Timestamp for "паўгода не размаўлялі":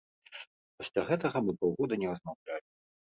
1.65-2.65